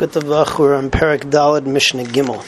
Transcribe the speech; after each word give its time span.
We're 0.00 0.74
on 0.74 0.90
Parak 0.90 1.28
Dalad 1.30 1.66
Mishnah 1.66 2.04
Gimel. 2.04 2.42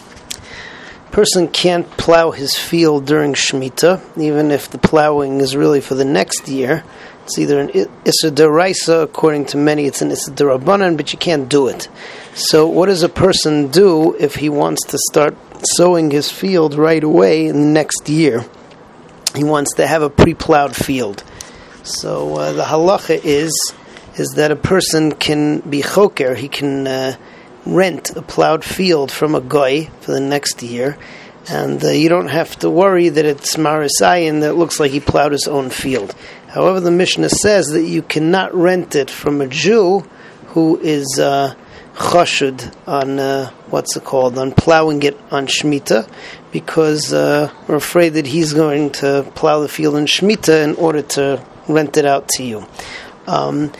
Person 1.10 1.49
can't 1.49 1.86
plow 1.98 2.30
his 2.30 2.54
field 2.54 3.04
during 3.04 3.34
Shemitah, 3.34 4.00
even 4.17 4.50
if 4.50 4.71
the 4.71 4.79
plowing 4.79 5.38
is 5.38 5.54
really 5.54 5.83
for 5.83 5.95
the 5.95 6.07
next 6.07 6.49
year. 6.49 6.83
It's 7.25 7.38
either 7.38 7.61
an 7.61 7.69
Issa 7.69 8.30
Deraisa, 8.30 9.03
according 9.03 9.45
to 9.46 9.59
many, 9.59 9.85
it's 9.85 10.01
an 10.01 10.11
Issa 10.11 10.30
Derabanan, 10.30 10.96
but 10.96 11.12
you 11.12 11.19
can't 11.19 11.46
do 11.46 11.69
it. 11.69 11.91
So, 12.33 12.67
what 12.67 12.86
does 12.86 13.02
a 13.02 13.11
person 13.11 13.69
do 13.69 14.14
if 14.14 14.37
he 14.37 14.48
wants 14.48 14.87
to 14.87 14.98
start 15.11 15.37
sowing 15.77 16.11
his 16.11 16.32
field 16.32 16.75
right 16.75 17.05
away 17.05 17.48
in 17.48 17.61
the 17.61 17.69
next 17.69 18.09
year? 18.09 18.46
He 19.37 19.45
wants 19.45 19.75
to 19.75 19.87
have 19.87 20.00
a 20.00 20.09
pre 20.09 20.32
plowed 20.32 20.75
field. 20.75 21.23
So, 21.82 22.34
uh, 22.34 22.53
the 22.55 22.64
halacha 22.64 23.21
is 23.23 23.75
is 24.16 24.29
that 24.37 24.50
a 24.50 24.57
person 24.57 25.12
can 25.12 25.61
be 25.61 25.82
choker, 25.82 26.34
he 26.34 26.48
can. 26.48 26.87
Uh, 26.87 27.16
rent 27.66 28.10
a 28.16 28.22
plowed 28.22 28.64
field 28.64 29.11
from 29.12 29.34
a 29.34 29.40
guy 29.40 29.84
for 30.00 30.12
the 30.12 30.20
next 30.20 30.62
year, 30.62 30.98
and 31.48 31.82
uh, 31.84 31.89
you 31.89 32.08
don't 32.08 32.28
have 32.28 32.58
to 32.61 32.70
worry 32.70 33.08
that 33.08 33.25
it's 33.25 33.56
Marisayan 33.56 34.41
that 34.41 34.55
looks 34.55 34.78
like 34.78 34.92
he 34.92 35.00
plowed 35.00 35.33
his 35.33 35.48
own 35.48 35.70
field. 35.70 36.14
However, 36.48 36.80
the 36.80 36.91
Mishnah 36.91 37.30
says 37.30 37.69
that 37.69 37.84
you 37.84 38.03
cannot 38.03 38.55
rent 38.55 38.94
it 38.94 39.11
from 39.11 39.41
a 39.41 39.47
Jew 39.47 40.00
who 40.48 40.78
is 40.78 41.19
uh, 41.19 41.55
chashud 41.94 42.75
on 42.86 43.19
uh, 43.19 43.50
what's 43.70 43.97
it 43.97 44.05
called 44.05 44.39
on 44.39 44.53
plowing 44.53 45.03
it 45.03 45.19
on 45.31 45.47
Shemitah, 45.47 46.11
because 46.50 47.12
uh, 47.12 47.50
we're 47.67 47.77
afraid 47.77 48.11
that 48.11 48.27
he's 48.27 48.53
going 48.53 48.91
to 48.91 49.31
plow 49.34 49.61
the 49.61 49.69
field 49.69 49.97
in 49.97 50.05
Shemitah 50.05 50.64
in 50.64 50.75
order 50.77 51.03
to 51.03 51.44
rent 51.69 51.97
it 51.97 52.05
out 52.05 52.28
to 52.31 52.42
you. 52.42 52.67
Um, 53.27 53.72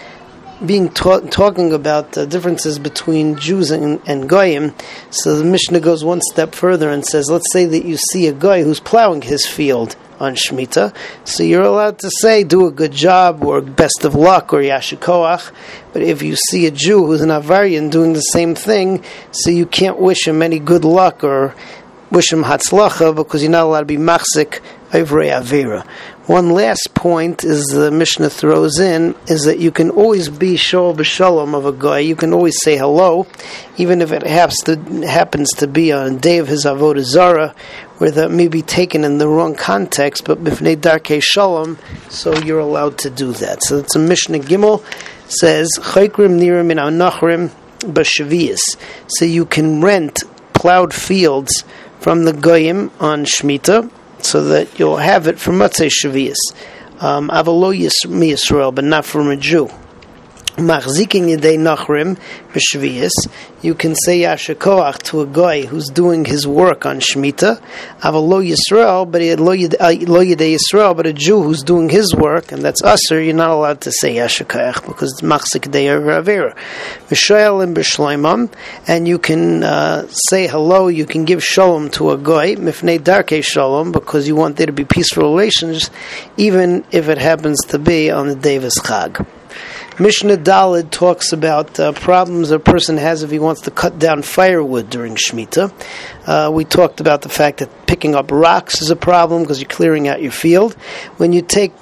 being 0.67 0.89
ta- 0.89 1.21
talking 1.21 1.73
about 1.73 2.13
the 2.13 2.27
differences 2.27 2.79
between 2.79 3.37
Jews 3.37 3.71
and, 3.71 4.01
and 4.07 4.29
Goyim, 4.29 4.75
so 5.11 5.37
the 5.37 5.45
Mishnah 5.45 5.81
goes 5.81 6.05
one 6.05 6.21
step 6.21 6.55
further 6.55 6.91
and 6.91 7.05
says, 7.05 7.31
let's 7.31 7.53
say 7.53 7.67
that 7.67 7.85
you 7.85 7.97
see 7.97 8.27
a 8.27 8.33
guy 8.33 8.63
who's 8.63 8.81
plowing 8.81 9.23
his 9.23 9.47
field 9.47 9.97
on 10.21 10.35
Shemitah, 10.35 10.95
so 11.25 11.43
you're 11.43 11.63
allowed 11.63 11.99
to 11.99 12.11
say, 12.21 12.45
do 12.45 12.67
a 12.67 12.71
good 12.71 12.93
job, 12.93 13.45
or 13.45 13.61
best 13.61 14.05
of 14.05 14.15
luck, 14.15 14.53
or 14.53 14.59
yashikoach. 14.59 15.53
But 15.93 16.03
if 16.03 16.23
you 16.23 16.37
see 16.37 16.67
a 16.67 16.71
Jew 16.71 17.07
who's 17.07 17.23
an 17.23 17.31
Avarian 17.31 17.91
doing 17.91 18.13
the 18.13 18.21
same 18.21 18.55
thing, 18.55 19.03
so 19.33 19.51
you 19.51 19.67
can't 19.67 19.99
wish 19.99 20.29
him 20.29 20.43
any 20.43 20.61
good 20.61 20.85
luck 20.85 21.25
or 21.25 21.55
wish 22.13 22.33
him 22.33 22.45
hatzlacha 22.45 23.15
because 23.17 23.43
you're 23.43 23.51
not 23.51 23.65
allowed 23.65 23.81
to 23.81 23.87
be 23.87 23.97
machzik 23.97 24.61
over 24.93 25.17
avera. 25.21 25.87
One 26.27 26.51
last 26.51 26.95
point 26.95 27.43
is 27.43 27.67
the 27.67 27.91
Mishnah 27.91 28.31
throws 28.31 28.79
in 28.79 29.17
is 29.27 29.43
that 29.43 29.59
you 29.59 29.73
can 29.73 29.91
always 29.91 30.29
be 30.29 30.55
shol 30.55 30.95
b'shalom 30.95 31.53
of 31.53 31.67
a 31.67 31.73
guy. 31.73 31.99
You 31.99 32.15
can 32.15 32.33
always 32.33 32.63
say 32.63 32.77
hello, 32.77 33.27
even 33.77 34.01
if 34.01 34.13
it 34.13 34.23
happens 34.23 34.61
to, 34.61 34.77
happens 35.05 35.51
to 35.55 35.67
be 35.67 35.93
on 35.93 36.15
a 36.15 36.17
day 36.17 36.39
of 36.39 36.47
his 36.47 36.65
avodah 36.65 37.03
zara, 37.03 37.57
where 37.99 38.13
that 38.13 38.31
may 38.31 38.47
be 38.47 38.63
taken 38.63 39.03
in 39.03 39.19
the 39.19 39.27
wrong 39.27 39.57
context. 39.57 40.25
But 40.25 40.45
b'fnei 40.45 40.77
darkei 40.77 41.21
shalom, 41.21 41.77
so 42.09 42.33
you're 42.39 42.61
allowed 42.61 42.99
to 42.99 43.11
do 43.11 43.33
that. 43.33 43.65
So 43.65 43.79
it's 43.79 43.97
a 43.97 43.99
Mishnah 43.99 44.39
Gimel 44.39 44.85
says 45.27 45.71
chaykrim 45.81 46.39
nirim 46.39 46.71
in 46.71 46.79
anachrim 46.79 47.51
b'shavias. 47.81 48.61
So 49.09 49.25
you 49.25 49.45
can 49.45 49.81
rent 49.81 50.23
plowed 50.55 50.95
fields 50.95 51.65
from 51.99 52.27
the 52.27 52.33
goyim 52.33 52.93
on 53.01 53.25
shmita 53.25 53.91
so 54.25 54.45
that 54.45 54.79
you'll 54.79 54.97
have 54.97 55.27
it 55.27 55.39
from 55.39 55.57
Matzei 55.59 55.91
Shavias. 55.91 56.37
Um, 57.01 57.29
Avalo 57.31 57.77
Yisrael, 57.77 58.75
but 58.75 58.85
not 58.85 59.05
from 59.05 59.29
a 59.29 59.37
Jew. 59.37 59.69
Machzikin 60.57 61.35
Yedei 61.35 61.57
Nachrim 61.57 62.19
b'Shvius, 62.53 63.13
you 63.63 63.75
can 63.75 63.95
say 64.05 64.21
Yashakoach 64.21 64.99
to 65.05 65.23
a 65.23 65.27
guy 65.27 65.63
who's 65.63 65.89
doing 65.89 66.27
his 66.27 66.47
work 66.47 66.85
on 66.85 67.01
Shemitah. 67.01 67.59
Aval 68.01 68.29
Lo 68.29 68.43
Yisrael, 68.43 69.11
but 69.11 69.23
uh, 69.23 69.43
Lo 69.43 69.57
Yedei 69.57 70.59
Yisrael, 70.59 70.95
but 70.95 71.07
a 71.07 71.15
Jew 71.15 71.43
who's 71.43 71.63
doing 71.63 71.89
his 71.89 72.15
work, 72.15 72.53
and 72.53 72.61
that's 72.61 72.83
Usser, 72.83 73.25
you're 73.25 73.35
not 73.35 73.49
allowed 73.49 73.81
to 73.81 73.93
say 73.93 74.17
Yashakoach 74.17 74.85
because 74.85 75.13
it's 75.13 75.23
Machzik 75.23 75.71
Dei 75.71 75.87
Avera. 75.87 76.55
V'Shoel 77.09 77.63
and 77.63 77.75
B'Shleimam, 77.75 78.53
and 78.87 79.09
you 79.09 79.19
can 79.19 79.63
uh, 79.63 80.07
say 80.29 80.49
hello, 80.49 80.89
you 80.89 81.07
can 81.07 81.25
give 81.25 81.43
Shalom 81.43 81.89
to 81.93 82.11
a 82.11 82.19
guy, 82.19 82.57
Mifnei 82.57 82.99
Darkei 82.99 83.43
Shalom, 83.43 83.91
because 83.91 84.29
you 84.29 84.37
want 84.37 84.59
there 84.59 84.67
to 84.67 84.73
be 84.73 84.85
peaceful 84.85 85.23
relations, 85.23 85.91
even 86.37 86.85
if 86.91 87.09
it 87.09 87.17
happens 87.17 87.59
to 87.69 87.79
be 87.79 88.11
on 88.11 88.29
the 88.29 88.35
day 88.35 88.57
of 88.57 88.65
Chag. 88.65 89.27
Mishnah 89.99 90.39
Dalid 90.39 90.91
talks 90.91 91.33
about 91.33 91.79
uh, 91.79 91.93
problems 91.93 92.51
a 92.51 92.59
person 92.59 92.97
has 92.97 93.23
if 93.23 93.31
he 93.31 93.39
wants 93.39 93.63
to 93.63 93.71
cut 93.71 93.99
down 93.99 94.23
firewood 94.23 94.89
during 94.89 95.17
Shemitah. 95.17 95.73
Uh, 96.27 96.51
we 96.51 96.65
talked 96.65 97.01
about 97.01 97.23
the 97.23 97.29
fact 97.29 97.59
that 97.59 97.87
picking 97.87 98.15
up 98.15 98.31
rocks 98.31 98.81
is 98.81 98.91
a 98.91 98.97
problem 98.97 99.43
because 99.43 99.61
you're 99.61 99.69
clearing 99.69 100.09
out 100.09 100.23
your 100.23 100.33
field. 100.33 100.75
When 101.19 101.33
you 101.33 101.43
take 101.43 101.73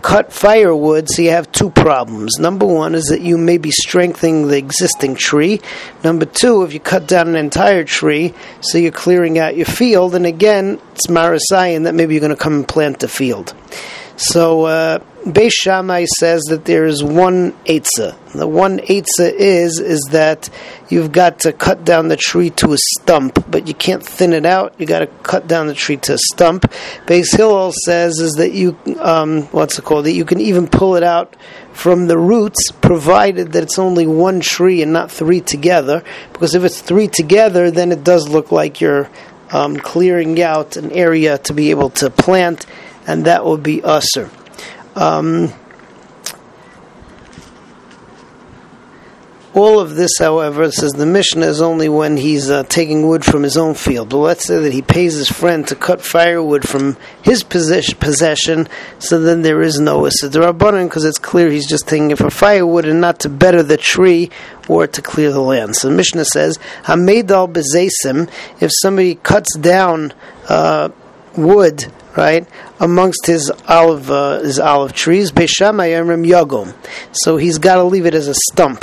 cut 0.00 0.32
firewood, 0.32 1.10
so 1.10 1.20
you 1.20 1.30
have 1.30 1.52
two 1.52 1.68
problems. 1.68 2.38
Number 2.38 2.64
one 2.64 2.94
is 2.94 3.06
that 3.06 3.20
you 3.20 3.36
may 3.36 3.58
be 3.58 3.70
strengthening 3.70 4.48
the 4.48 4.56
existing 4.56 5.16
tree. 5.16 5.60
Number 6.02 6.24
two, 6.24 6.62
if 6.62 6.72
you 6.72 6.80
cut 6.80 7.06
down 7.06 7.28
an 7.28 7.36
entire 7.36 7.84
tree, 7.84 8.32
so 8.60 8.78
you're 8.78 8.92
clearing 8.92 9.38
out 9.38 9.56
your 9.56 9.66
field, 9.66 10.14
and 10.14 10.24
again, 10.24 10.80
it's 10.94 11.08
Marasayan 11.08 11.84
that 11.84 11.94
maybe 11.94 12.14
you're 12.14 12.20
going 12.20 12.34
to 12.34 12.42
come 12.42 12.54
and 12.54 12.68
plant 12.68 13.00
the 13.00 13.08
field. 13.08 13.54
So 14.22 14.66
uh, 14.66 14.98
Beis 15.24 15.52
Shammai 15.62 16.04
says 16.18 16.42
that 16.50 16.66
there 16.66 16.84
is 16.84 17.02
one 17.02 17.52
eitzah. 17.64 18.32
The 18.32 18.46
one 18.46 18.78
eitzah 18.80 19.32
is 19.32 19.80
is 19.80 20.08
that 20.10 20.50
you've 20.90 21.10
got 21.10 21.40
to 21.40 21.54
cut 21.54 21.86
down 21.86 22.08
the 22.08 22.18
tree 22.18 22.50
to 22.50 22.74
a 22.74 22.76
stump, 22.76 23.50
but 23.50 23.66
you 23.66 23.72
can't 23.72 24.04
thin 24.04 24.34
it 24.34 24.44
out. 24.44 24.74
You 24.78 24.84
got 24.84 24.98
to 24.98 25.06
cut 25.06 25.48
down 25.48 25.68
the 25.68 25.74
tree 25.74 25.96
to 25.96 26.14
a 26.14 26.18
stump. 26.18 26.70
Beis 27.06 27.34
Hillel 27.34 27.72
says 27.86 28.18
is 28.18 28.32
that 28.32 28.52
you 28.52 28.76
um, 28.98 29.44
what's 29.52 29.78
it 29.78 29.86
called? 29.86 30.04
That 30.04 30.12
you 30.12 30.26
can 30.26 30.40
even 30.40 30.68
pull 30.68 30.96
it 30.96 31.02
out 31.02 31.34
from 31.72 32.06
the 32.06 32.18
roots, 32.18 32.70
provided 32.72 33.52
that 33.52 33.62
it's 33.62 33.78
only 33.78 34.06
one 34.06 34.40
tree 34.40 34.82
and 34.82 34.92
not 34.92 35.10
three 35.10 35.40
together. 35.40 36.04
Because 36.34 36.54
if 36.54 36.62
it's 36.62 36.82
three 36.82 37.08
together, 37.08 37.70
then 37.70 37.90
it 37.90 38.04
does 38.04 38.28
look 38.28 38.52
like 38.52 38.82
you're 38.82 39.08
um, 39.50 39.78
clearing 39.78 40.42
out 40.42 40.76
an 40.76 40.92
area 40.92 41.38
to 41.38 41.54
be 41.54 41.70
able 41.70 41.88
to 41.90 42.10
plant 42.10 42.66
and 43.06 43.24
that 43.24 43.44
will 43.44 43.58
be 43.58 43.80
usr. 43.80 44.30
Um, 44.96 45.52
all 49.52 49.80
of 49.80 49.96
this, 49.96 50.12
however, 50.18 50.70
says 50.70 50.92
the 50.92 51.06
Mishnah 51.06 51.46
is 51.46 51.60
only 51.60 51.88
when 51.88 52.16
he's 52.16 52.48
uh, 52.48 52.62
taking 52.64 53.08
wood 53.08 53.24
from 53.24 53.42
his 53.42 53.56
own 53.56 53.74
field. 53.74 54.10
But 54.10 54.18
let's 54.18 54.46
say 54.46 54.58
that 54.58 54.72
he 54.72 54.80
pays 54.80 55.14
his 55.14 55.28
friend 55.28 55.66
to 55.68 55.74
cut 55.74 56.02
firewood 56.02 56.68
from 56.68 56.96
his 57.20 57.42
possession, 57.42 58.68
so 59.00 59.20
then 59.20 59.42
there 59.42 59.60
is 59.60 59.80
no 59.80 60.02
Isidrabanan 60.02 60.84
because 60.84 61.04
it's 61.04 61.18
clear 61.18 61.50
he's 61.50 61.68
just 61.68 61.88
taking 61.88 62.12
it 62.12 62.18
for 62.18 62.30
firewood 62.30 62.84
and 62.86 63.00
not 63.00 63.18
to 63.20 63.28
better 63.28 63.62
the 63.64 63.76
tree 63.76 64.30
or 64.68 64.86
to 64.86 65.02
clear 65.02 65.32
the 65.32 65.40
land. 65.40 65.74
So 65.74 65.88
the 65.88 65.96
Mishnah 65.96 66.26
says, 66.26 66.58
Hamedal 66.84 67.52
bezesim, 67.52 68.30
if 68.60 68.70
somebody 68.80 69.16
cuts 69.16 69.56
down 69.56 70.12
uh, 70.48 70.90
wood 71.36 71.92
right, 72.16 72.46
amongst 72.80 73.26
his 73.26 73.50
olive 73.68 74.10
uh, 74.10 74.40
his 74.40 74.58
olive 74.58 74.92
trees. 74.92 75.32
Beis 75.32 75.50
Shammai 75.50 75.90
Amrim 75.90 76.26
Yagom, 76.26 76.74
so 77.12 77.36
he's 77.36 77.58
got 77.58 77.76
to 77.76 77.84
leave 77.84 78.06
it 78.06 78.14
as 78.14 78.28
a 78.28 78.34
stump. 78.34 78.80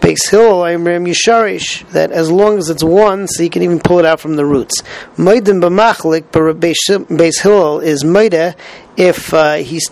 Beis 0.00 0.28
Hillel 0.30 0.62
Amrim 0.62 1.08
Yisharish, 1.08 1.88
that 1.90 2.12
as 2.12 2.30
long 2.30 2.58
as 2.58 2.68
it's 2.70 2.84
one, 2.84 3.26
so 3.26 3.42
you 3.42 3.50
can 3.50 3.62
even 3.62 3.80
pull 3.80 3.98
it 3.98 4.04
out 4.04 4.20
from 4.20 4.36
the 4.36 4.44
roots. 4.44 4.82
Moedim 5.16 5.60
b'machlik, 5.62 6.24
but 6.32 6.60
Beis 6.60 7.82
is 7.82 8.04
moida 8.04 8.54
if 8.96 9.32
uh, 9.34 9.56
he's 9.56 9.90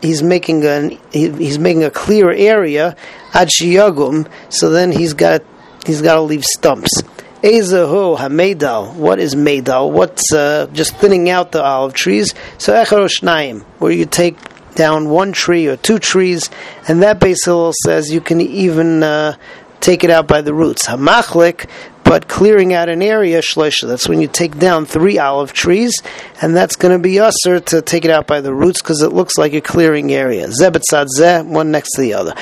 he's 0.00 0.22
making 0.22 0.64
a 0.64 0.98
he's 1.12 1.58
making 1.58 1.84
a 1.84 1.90
clear 1.90 2.30
area 2.30 2.96
shiyagum, 3.32 4.30
so 4.48 4.70
then 4.70 4.92
he's 4.92 5.14
got 5.14 5.42
he's 5.86 6.02
got 6.02 6.14
to 6.14 6.20
leave 6.20 6.44
stumps. 6.44 7.02
Ezahu 7.42 8.16
hamedal. 8.18 8.94
What 8.94 9.18
is 9.18 9.34
medal? 9.34 9.90
What's 9.90 10.32
uh, 10.32 10.68
just 10.72 10.96
thinning 10.96 11.28
out 11.28 11.50
the 11.50 11.62
olive 11.62 11.92
trees? 11.92 12.34
So 12.58 12.72
echaroshnayim, 12.72 13.62
where 13.80 13.90
you 13.90 14.06
take 14.06 14.36
down 14.76 15.08
one 15.08 15.32
tree 15.32 15.66
or 15.66 15.76
two 15.76 15.98
trees, 15.98 16.50
and 16.86 17.02
that 17.02 17.18
Basil 17.18 17.72
says 17.84 18.12
you 18.12 18.20
can 18.20 18.40
even 18.40 19.02
uh, 19.02 19.34
take 19.80 20.04
it 20.04 20.10
out 20.10 20.28
by 20.28 20.40
the 20.40 20.54
roots. 20.54 20.86
Hamachlik, 20.86 21.68
but 22.04 22.28
clearing 22.28 22.72
out 22.74 22.88
an 22.88 23.02
area, 23.02 23.40
shleisha, 23.40 23.88
that's 23.88 24.08
when 24.08 24.20
you 24.20 24.28
take 24.28 24.58
down 24.58 24.86
three 24.86 25.18
olive 25.18 25.52
trees, 25.52 25.94
and 26.40 26.54
that's 26.54 26.76
going 26.76 26.92
to 26.92 27.02
be 27.02 27.18
usher 27.18 27.58
to 27.58 27.82
take 27.82 28.04
it 28.04 28.10
out 28.10 28.26
by 28.26 28.40
the 28.40 28.54
roots 28.54 28.82
because 28.82 29.02
it 29.02 29.12
looks 29.12 29.36
like 29.36 29.52
a 29.54 29.60
clearing 29.60 30.12
area. 30.12 30.46
Zebetzad 30.48 31.06
zeh, 31.18 31.46
one 31.46 31.70
next 31.70 31.90
to 31.96 32.02
the 32.02 32.14
other. 32.14 32.34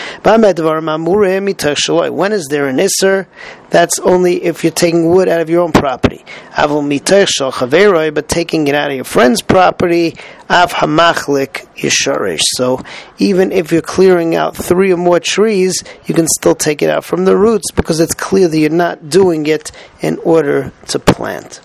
When 2.13 2.33
is 2.33 2.47
there 2.51 2.67
an 2.67 2.77
isser? 2.77 3.27
That's 3.71 3.99
only 4.01 4.45
if 4.45 4.65
you're 4.65 4.73
taking 4.73 5.09
wood 5.09 5.29
out 5.29 5.41
of 5.41 5.49
your 5.49 5.63
own 5.63 5.73
property. 5.73 6.25
But 6.57 8.29
taking 8.29 8.69
it 8.69 8.75
out 8.75 8.91
of 8.91 8.97
your 8.97 9.05
friend's 9.05 9.43
property, 9.43 10.17
Av 10.49 10.73
hamachlik 10.73 11.69
yisharish. 11.77 12.43
So 12.57 12.83
even 13.19 13.53
if 13.53 13.71
you're 13.71 13.83
clearing 13.83 14.35
out 14.35 14.57
three 14.57 14.93
or 14.93 14.97
more 14.97 15.21
trees, 15.21 15.85
you 16.07 16.15
can 16.15 16.27
still 16.27 16.57
take 16.57 16.83
it 16.83 16.91
out 16.91 17.05
from 17.05 17.25
the 17.25 17.37
roots 17.37 17.71
because 17.71 18.01
it's 18.01 18.15
clear 18.15 18.49
that 18.49 18.59
you're 18.59 18.71
not 18.71 19.09
doing 19.09 19.47
it 19.47 19.71
in 20.01 20.19
order 20.19 20.73
to 20.89 20.99
plant. 20.99 21.61